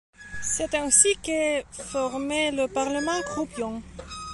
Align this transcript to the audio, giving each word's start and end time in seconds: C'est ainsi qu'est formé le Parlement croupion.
C'est 0.41 0.73
ainsi 0.73 1.15
qu'est 1.21 1.63
formé 1.71 2.49
le 2.49 2.65
Parlement 2.67 3.21
croupion. 3.21 3.83